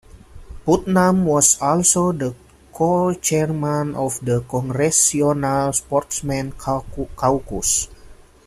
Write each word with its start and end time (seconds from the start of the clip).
Putnam 0.65 1.25
was 1.25 1.61
also 1.61 2.11
the 2.11 2.33
co-chairman 2.73 3.93
of 3.93 4.19
the 4.25 4.41
Congressional 4.49 5.71
Sportsmen's 5.73 6.55
Caucus. 6.57 7.87